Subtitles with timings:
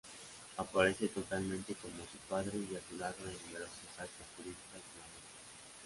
[0.57, 5.29] Aparece totalmente como su padre y a su lado en numerosas actas jurídicas flamencas.